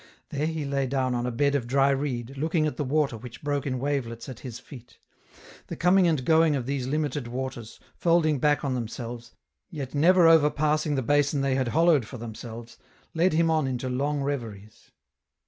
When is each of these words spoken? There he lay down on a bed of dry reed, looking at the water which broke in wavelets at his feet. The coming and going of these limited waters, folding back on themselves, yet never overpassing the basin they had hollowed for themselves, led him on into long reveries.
There 0.29 0.47
he 0.47 0.65
lay 0.65 0.87
down 0.87 1.13
on 1.13 1.27
a 1.27 1.31
bed 1.31 1.53
of 1.53 1.67
dry 1.67 1.91
reed, 1.91 2.35
looking 2.35 2.65
at 2.65 2.75
the 2.75 2.83
water 2.83 3.17
which 3.17 3.43
broke 3.43 3.67
in 3.67 3.77
wavelets 3.77 4.27
at 4.27 4.39
his 4.39 4.57
feet. 4.57 4.97
The 5.67 5.75
coming 5.75 6.07
and 6.07 6.25
going 6.25 6.55
of 6.55 6.65
these 6.65 6.87
limited 6.87 7.27
waters, 7.27 7.79
folding 7.97 8.39
back 8.39 8.65
on 8.65 8.73
themselves, 8.73 9.35
yet 9.69 9.93
never 9.93 10.27
overpassing 10.27 10.95
the 10.95 11.03
basin 11.03 11.41
they 11.41 11.53
had 11.53 11.67
hollowed 11.67 12.07
for 12.07 12.17
themselves, 12.17 12.79
led 13.13 13.33
him 13.33 13.51
on 13.51 13.67
into 13.67 13.89
long 13.89 14.23
reveries. 14.23 14.89